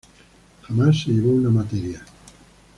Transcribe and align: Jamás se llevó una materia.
Jamás 0.63 0.99
se 1.03 1.11
llevó 1.11 1.29
una 1.29 1.51
materia. 1.51 2.03